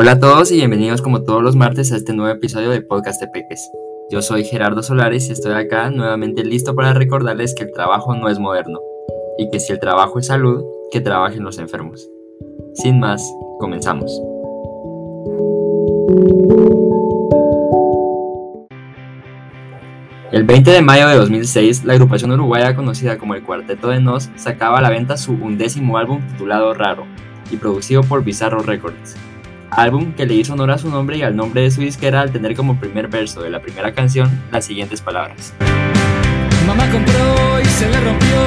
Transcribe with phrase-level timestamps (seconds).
[0.00, 3.20] Hola a todos y bienvenidos como todos los martes a este nuevo episodio de Podcast
[3.20, 3.68] de Peques.
[4.12, 8.28] Yo soy Gerardo Solares y estoy acá nuevamente listo para recordarles que el trabajo no
[8.28, 8.78] es moderno
[9.38, 12.08] y que si el trabajo es salud, que trabajen los enfermos.
[12.74, 13.28] Sin más,
[13.58, 14.22] comenzamos.
[20.30, 24.30] El 20 de mayo de 2006, la agrupación uruguaya conocida como el Cuarteto de Nos
[24.36, 27.04] sacaba a la venta su undécimo álbum titulado Raro
[27.50, 29.16] y producido por Bizarro Records.
[29.70, 32.32] Álbum que le hizo honor a su nombre y al nombre de su disquera al
[32.32, 35.54] tener como primer verso de la primera canción las siguientes palabras.
[36.66, 38.38] Mamá compró y se le rompió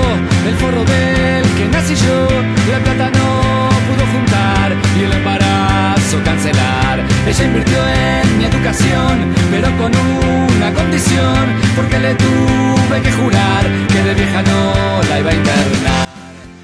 [0.48, 2.28] el forro del que nací yo.
[2.72, 7.00] La plata no pudo juntar y el embarazo cancelar.
[7.28, 14.04] Ella invirtió en mi educación, pero con una condición, porque le tuve que jurar que
[14.04, 15.91] de vieja no la iba a internar.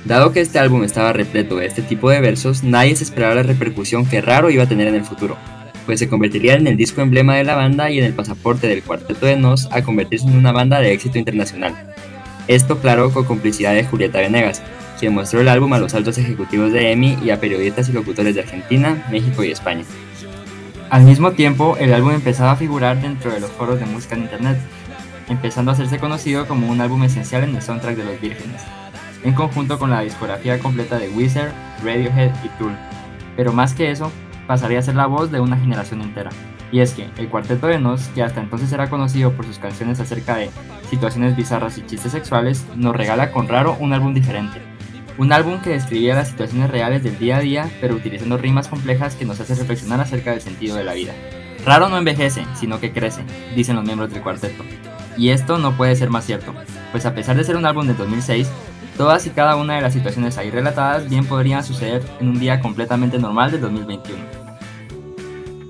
[0.07, 3.43] Dado que este álbum estaba repleto de este tipo de versos, nadie se esperaba la
[3.43, 5.36] repercusión que Raro iba a tener en el futuro,
[5.86, 8.83] pues se convertiría en el disco emblema de la banda y en el pasaporte del
[8.83, 11.75] cuarteto de Nos a convertirse en una banda de éxito internacional.
[12.47, 14.61] Esto claro con complicidad de Julieta Venegas,
[14.97, 18.33] quien mostró el álbum a los altos ejecutivos de EMI y a periodistas y locutores
[18.33, 19.83] de Argentina, México y España.
[20.89, 24.21] Al mismo tiempo, el álbum empezaba a figurar dentro de los foros de música en
[24.21, 24.58] internet,
[25.27, 28.61] empezando a hacerse conocido como un álbum esencial en el soundtrack de Los Vírgenes,
[29.23, 31.52] en conjunto con la discografía completa de Weezer,
[31.84, 32.76] Radiohead y Tool.
[33.36, 34.12] Pero más que eso,
[34.48, 36.30] pasaría a ser la voz de una generación entera.
[36.72, 40.00] Y es que el Cuarteto de Nos, que hasta entonces era conocido por sus canciones
[40.00, 40.50] acerca de
[40.90, 44.62] situaciones bizarras y chistes sexuales, nos regala con raro un álbum diferente.
[45.18, 49.16] Un álbum que describía las situaciones reales del día a día, pero utilizando rimas complejas
[49.16, 51.14] que nos hace reflexionar acerca del sentido de la vida.
[51.66, 53.23] Raro no envejece, sino que crece,
[53.56, 54.64] dicen los miembros del cuarteto.
[55.18, 56.54] Y esto no puede ser más cierto,
[56.92, 58.48] pues a pesar de ser un álbum de 2006,
[58.98, 62.59] todas y cada una de las situaciones ahí relatadas bien podrían suceder en un día
[62.59, 64.17] completamente normal de 2021.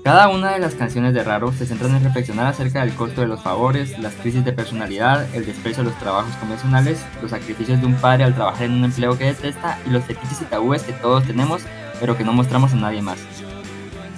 [0.02, 3.26] Cada una de las canciones de Raro se centran en reflexionar acerca del costo de
[3.26, 7.86] los favores, las crisis de personalidad, el desprecio a los trabajos convencionales, los sacrificios de
[7.86, 10.92] un padre al trabajar en un empleo que detesta y los fetiches y tabúes que
[10.92, 11.62] todos tenemos
[12.00, 13.18] pero que no mostramos a nadie más.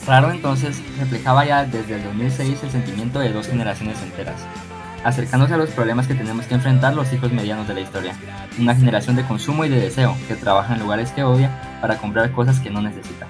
[0.07, 4.41] Raro entonces reflejaba ya desde el 2006 el sentimiento de dos generaciones enteras,
[5.05, 8.15] acercándose a los problemas que tenemos que enfrentar los hijos medianos de la historia.
[8.59, 12.33] Una generación de consumo y de deseo que trabaja en lugares que odia para comprar
[12.33, 13.27] cosas que no necesita.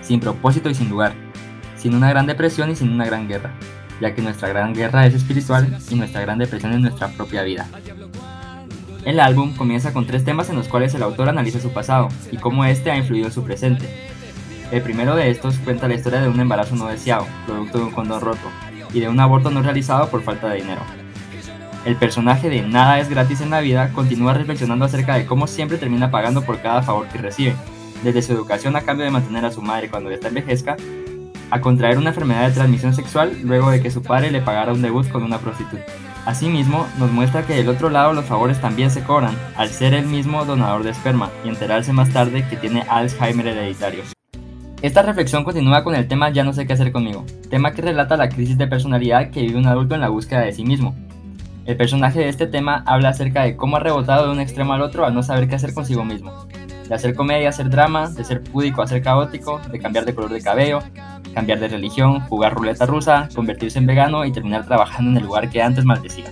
[0.00, 1.12] Sin propósito y sin lugar,
[1.76, 3.50] sin una gran depresión y sin una gran guerra,
[4.00, 7.66] ya que nuestra gran guerra es espiritual y nuestra gran depresión es nuestra propia vida.
[9.04, 12.38] El álbum comienza con tres temas en los cuales el autor analiza su pasado y
[12.38, 14.10] cómo este ha influido en su presente.
[14.72, 17.90] El primero de estos cuenta la historia de un embarazo no deseado, producto de un
[17.90, 18.48] condón roto,
[18.94, 20.80] y de un aborto no realizado por falta de dinero.
[21.84, 25.76] El personaje de Nada es gratis en la vida continúa reflexionando acerca de cómo siempre
[25.76, 27.54] termina pagando por cada favor que recibe,
[28.02, 30.76] desde su educación a cambio de mantener a su madre cuando esta envejezca
[31.50, 34.80] a contraer una enfermedad de transmisión sexual luego de que su padre le pagara un
[34.80, 35.84] debut con una prostituta.
[36.24, 40.06] Asimismo, nos muestra que del otro lado los favores también se cobran, al ser el
[40.06, 44.13] mismo donador de esperma y enterarse más tarde que tiene Alzheimer hereditario.
[44.82, 48.16] Esta reflexión continúa con el tema Ya no sé qué hacer conmigo, tema que relata
[48.16, 50.94] la crisis de personalidad que vive un adulto en la búsqueda de sí mismo.
[51.64, 54.82] El personaje de este tema habla acerca de cómo ha rebotado de un extremo al
[54.82, 56.46] otro al no saber qué hacer consigo mismo,
[56.86, 60.14] de hacer comedia a hacer drama, de ser púdico a ser caótico, de cambiar de
[60.14, 60.80] color de cabello,
[61.32, 65.48] cambiar de religión, jugar ruleta rusa, convertirse en vegano y terminar trabajando en el lugar
[65.48, 66.26] que antes maldecía.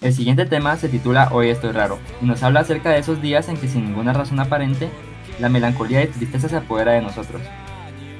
[0.00, 3.48] El siguiente tema se titula Hoy estoy raro y nos habla acerca de esos días
[3.48, 4.88] en que sin ninguna razón aparente,
[5.38, 7.40] la melancolía y tristeza se apodera de nosotros.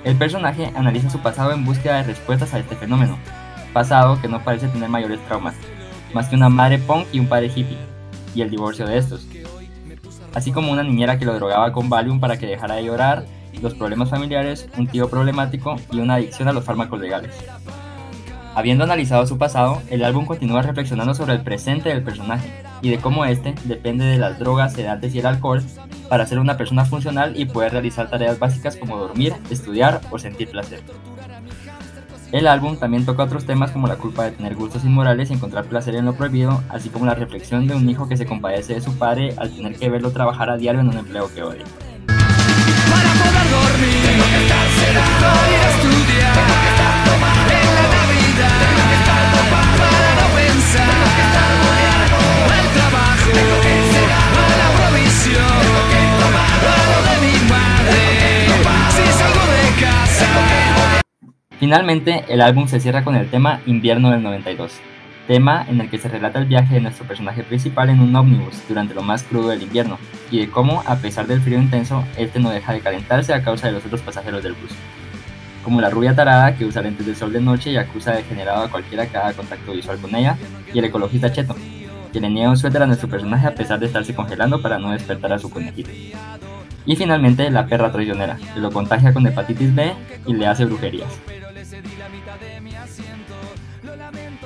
[0.04, 3.18] El personaje analiza su pasado en búsqueda de respuestas a este fenómeno,
[3.72, 5.54] pasado que no parece tener mayores traumas,
[6.14, 7.76] más que una madre punk y un padre hippie,
[8.34, 9.26] y el divorcio de estos,
[10.34, 13.26] así como una niñera que lo drogaba con Valium para que dejara de llorar
[13.60, 17.34] los problemas familiares, un tío problemático y una adicción a los fármacos legales.
[18.54, 22.98] Habiendo analizado su pasado, el álbum continúa reflexionando sobre el presente del personaje y de
[22.98, 25.62] cómo este depende de las drogas, sedantes y el alcohol
[26.08, 30.48] para ser una persona funcional y poder realizar tareas básicas como dormir, estudiar o sentir
[30.50, 30.80] placer.
[32.30, 35.64] El álbum también toca otros temas como la culpa de tener gustos inmorales y encontrar
[35.64, 38.80] placer en lo prohibido, así como la reflexión de un hijo que se compadece de
[38.82, 41.64] su padre al tener que verlo trabajar a diario en un empleo que odia.
[42.06, 45.57] Para poder dormir, tengo que estar
[61.68, 64.72] Finalmente, el álbum se cierra con el tema Invierno del 92,
[65.26, 68.66] tema en el que se relata el viaje de nuestro personaje principal en un ómnibus
[68.66, 69.98] durante lo más crudo del invierno,
[70.30, 73.66] y de cómo, a pesar del frío intenso, este no deja de calentarse a causa
[73.66, 74.70] de los otros pasajeros del bus.
[75.62, 78.62] Como la rubia tarada que usa lentes de sol de noche y acusa de generado
[78.62, 80.38] a cualquiera que haga contacto visual con ella,
[80.72, 81.54] y el ecologista Cheto,
[82.14, 84.92] que le niega un suéter a nuestro personaje a pesar de estarse congelando para no
[84.92, 85.90] despertar a su conejito.
[86.86, 89.92] Y finalmente la perra traicionera, que lo contagia con hepatitis B
[90.26, 91.20] y le hace brujerías.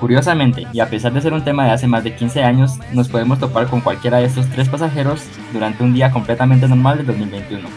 [0.02, 3.08] Curiosamente, y a pesar de ser un tema de hace más de 15 años, nos
[3.08, 5.22] podemos topar con cualquiera de estos tres pasajeros
[5.52, 7.68] durante un día completamente normal de 2021.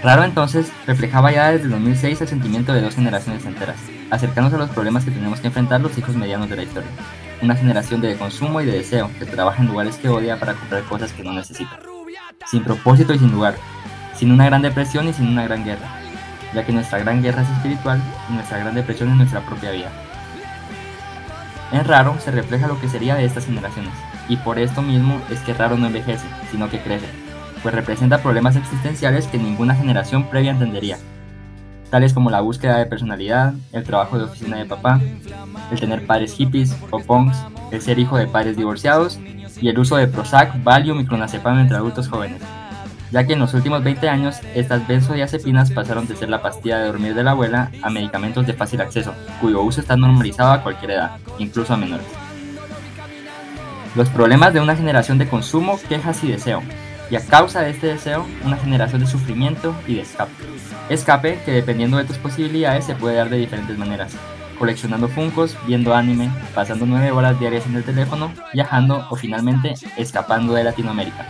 [0.00, 3.78] Raro entonces reflejaba ya desde 2006 el sentimiento de dos generaciones enteras,
[4.12, 6.90] acercándose a los problemas que tenemos que enfrentar los hijos medianos de la historia.
[7.42, 10.84] Una generación de consumo y de deseo, que trabaja en lugares que odia para comprar
[10.84, 11.80] cosas que no necesita.
[12.46, 13.56] Sin propósito y sin lugar,
[14.14, 15.98] sin una gran depresión y sin una gran guerra,
[16.54, 18.00] ya que nuestra gran guerra es espiritual
[18.30, 19.90] y nuestra gran depresión es nuestra propia vida.
[21.74, 23.92] En Raro se refleja lo que sería de estas generaciones,
[24.28, 27.08] y por esto mismo es que Raro no envejece, sino que crece,
[27.64, 30.98] pues representa problemas existenciales que ninguna generación previa entendería,
[31.90, 35.00] tales como la búsqueda de personalidad, el trabajo de oficina de papá,
[35.72, 37.38] el tener padres hippies o punks,
[37.72, 39.18] el ser hijo de padres divorciados
[39.60, 42.40] y el uso de Prozac, Valium y clonazepam entre adultos jóvenes,
[43.14, 46.86] ya que en los últimos 20 años estas benzodiazepinas pasaron de ser la pastilla de
[46.86, 50.90] dormir de la abuela a medicamentos de fácil acceso, cuyo uso está normalizado a cualquier
[50.90, 52.06] edad, incluso a menores.
[53.94, 56.60] Los problemas de una generación de consumo, quejas y deseo,
[57.08, 60.32] y a causa de este deseo, una generación de sufrimiento y de escape.
[60.88, 64.16] Escape que dependiendo de tus posibilidades se puede dar de diferentes maneras,
[64.58, 70.52] coleccionando funcos, viendo anime, pasando 9 horas diarias en el teléfono, viajando o finalmente escapando
[70.54, 71.28] de Latinoamérica.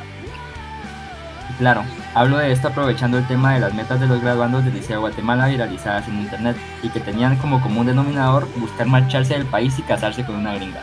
[1.59, 1.85] Claro,
[2.15, 5.01] hablo de esto aprovechando el tema de las metas de los graduandos del Liceo de
[5.01, 9.83] Guatemala viralizadas en internet y que tenían como común denominador buscar marcharse del país y
[9.83, 10.81] casarse con una gringa.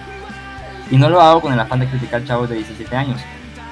[0.90, 3.20] Y no lo hago con el afán de criticar chavos de 17 años.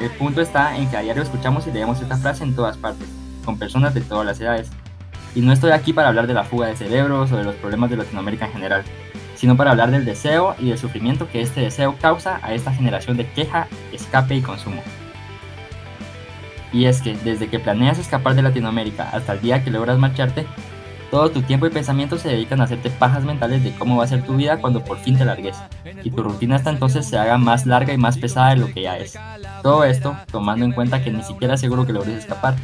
[0.02, 3.08] El punto está en que a diario escuchamos y leemos esta frase en todas partes,
[3.46, 4.70] con personas de todas las edades,
[5.36, 7.90] y no estoy aquí para hablar de la fuga de cerebros o de los problemas
[7.90, 8.84] de Latinoamérica en general,
[9.36, 13.16] sino para hablar del deseo y del sufrimiento que este deseo causa a esta generación
[13.16, 14.82] de queja, escape y consumo.
[16.72, 20.46] Y es que desde que planeas escapar de Latinoamérica hasta el día que logras marcharte,
[21.12, 24.08] todo tu tiempo y pensamiento se dedican a hacerte pajas mentales de cómo va a
[24.08, 25.58] ser tu vida cuando por fin te largues,
[26.04, 28.84] y tu rutina hasta entonces se haga más larga y más pesada de lo que
[28.84, 29.18] ya es.
[29.64, 32.56] Todo esto tomando en cuenta que ni siquiera seguro que logres escapar,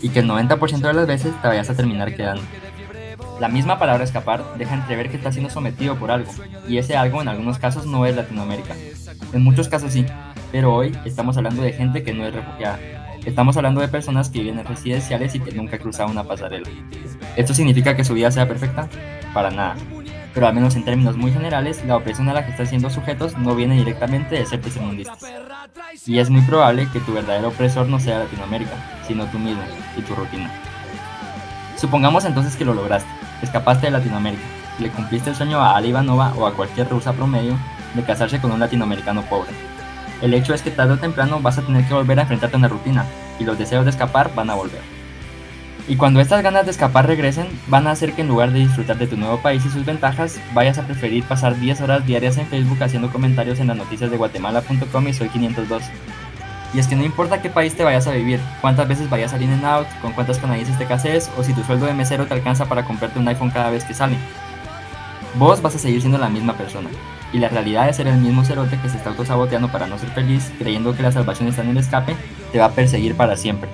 [0.00, 2.42] y que el 90% de las veces te vayas a terminar quedando.
[3.38, 6.32] La misma palabra escapar deja entrever que estás siendo sometido por algo,
[6.68, 8.74] y ese algo en algunos casos no es Latinoamérica.
[9.32, 10.04] En muchos casos sí,
[10.50, 12.80] pero hoy estamos hablando de gente que no es refugiada.
[13.24, 16.68] Estamos hablando de personas que viven en residenciales y que nunca cruzado una pasarela.
[17.36, 18.88] ¿Esto significa que su vida sea perfecta?
[19.32, 19.76] Para nada.
[20.34, 23.38] Pero al menos en términos muy generales, la opresión a la que están siendo sujetos
[23.38, 25.22] no viene directamente de ser tercermundistas.
[26.04, 28.72] Y es muy probable que tu verdadero opresor no sea Latinoamérica,
[29.06, 29.62] sino tú mismo
[29.96, 30.50] y tu rutina.
[31.76, 33.08] Supongamos entonces que lo lograste,
[33.40, 34.42] escapaste de Latinoamérica,
[34.80, 37.56] le cumpliste el sueño a Ali Ivanova o a cualquier rusa promedio
[37.94, 39.50] de casarse con un latinoamericano pobre.
[40.22, 42.58] El hecho es que tarde o temprano vas a tener que volver a enfrentarte a
[42.58, 43.04] una rutina,
[43.38, 44.80] y los deseos de escapar van a volver.
[45.88, 48.96] Y cuando estas ganas de escapar regresen, van a hacer que en lugar de disfrutar
[48.98, 52.46] de tu nuevo país y sus ventajas, vayas a preferir pasar 10 horas diarias en
[52.46, 55.82] Facebook haciendo comentarios en las noticias de guatemala.com y soy 502.
[56.72, 59.42] Y es que no importa qué país te vayas a vivir, cuántas veces vayas al
[59.42, 62.34] in and out, con cuántas canadienses te cases o si tu sueldo de mesero te
[62.34, 64.16] alcanza para comprarte un iPhone cada vez que sale.
[65.34, 66.88] Vos vas a seguir siendo la misma persona.
[67.32, 70.10] Y la realidad de ser el mismo cerote que se está autosaboteando para no ser
[70.10, 72.14] feliz, creyendo que la salvación está en el escape,
[72.52, 73.70] te va a perseguir para siempre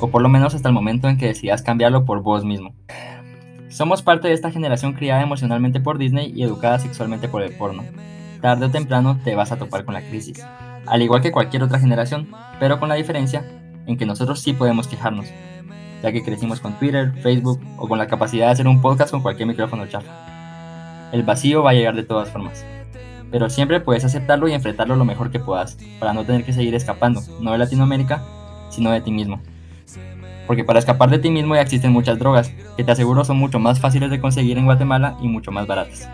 [0.00, 2.74] o por lo menos hasta el momento en que decidas cambiarlo por vos mismo.
[3.68, 7.84] Somos parte de esta generación criada emocionalmente por Disney y educada sexualmente por el porno.
[8.40, 10.44] Tarde o temprano te vas a topar con la crisis,
[10.86, 12.28] al igual que cualquier otra generación,
[12.60, 13.44] pero con la diferencia
[13.86, 15.26] en que nosotros sí podemos quejarnos,
[16.02, 19.22] ya que crecimos con Twitter, Facebook o con la capacidad de hacer un podcast con
[19.22, 21.10] cualquier micrófono chafa.
[21.12, 22.64] El vacío va a llegar de todas formas,
[23.30, 26.74] pero siempre puedes aceptarlo y enfrentarlo lo mejor que puedas, para no tener que seguir
[26.74, 28.22] escapando, no de Latinoamérica,
[28.70, 29.40] sino de ti mismo
[30.48, 33.58] porque para escapar de ti mismo ya existen muchas drogas, que te aseguro son mucho
[33.58, 36.08] más fáciles de conseguir en Guatemala y mucho más baratas.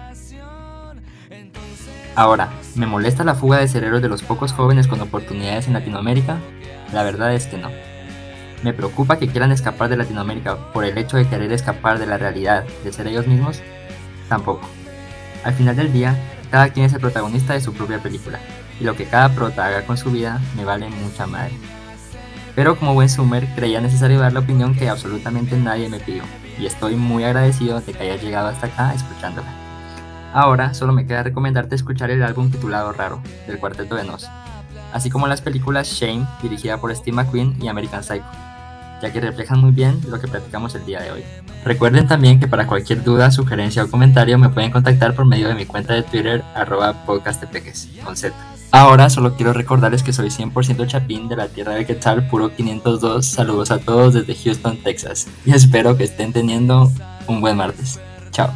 [2.16, 6.38] Ahora, ¿me molesta la fuga de cerebros de los pocos jóvenes con oportunidades en Latinoamérica?
[6.92, 7.70] La verdad es que no.
[8.64, 12.18] ¿Me preocupa que quieran escapar de Latinoamérica por el hecho de querer escapar de la
[12.18, 13.62] realidad de ser ellos mismos?
[14.28, 14.66] Tampoco.
[15.44, 18.38] Al final del día, cada quien es el protagonista de su propia película,
[18.80, 21.54] y lo que cada prota haga con su vida me vale mucha madre
[22.54, 26.22] pero como buen Summer creía necesario dar la opinión que absolutamente nadie me pidió,
[26.58, 29.48] y estoy muy agradecido de que haya llegado hasta acá escuchándola.
[30.32, 34.28] Ahora solo me queda recomendarte escuchar el álbum titulado Raro, del Cuarteto de Nos,
[34.92, 38.24] así como las películas Shame, dirigida por Steve McQueen, y American Psycho,
[39.02, 41.24] ya que reflejan muy bien lo que platicamos el día de hoy.
[41.64, 45.54] Recuerden también que para cualquier duda, sugerencia o comentario me pueden contactar por medio de
[45.54, 48.34] mi cuenta de Twitter, arroba podcastpeques, con Z.
[48.70, 53.24] Ahora solo quiero recordarles que soy 100% chapín de la tierra de Quetzal, puro 502.
[53.24, 55.28] Saludos a todos desde Houston, Texas.
[55.46, 56.90] Y espero que estén teniendo
[57.28, 58.00] un buen martes.
[58.32, 58.50] Chao.